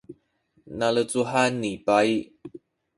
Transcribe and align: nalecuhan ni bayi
nalecuhan 0.77 1.51
ni 1.61 1.71
bayi 1.85 2.19